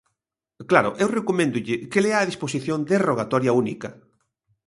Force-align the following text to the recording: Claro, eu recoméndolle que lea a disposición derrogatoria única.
Claro, 0.69 0.89
eu 1.03 1.09
recoméndolle 1.17 1.75
que 1.91 2.03
lea 2.05 2.17
a 2.21 2.29
disposición 2.31 2.79
derrogatoria 2.91 3.55
única. 3.63 3.89